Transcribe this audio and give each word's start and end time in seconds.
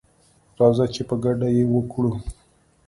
راځه 0.59 0.85
چي 0.93 1.01
په 1.09 1.15
ګډه 1.23 1.47
یې 1.55 1.63
وکړو 1.73 2.13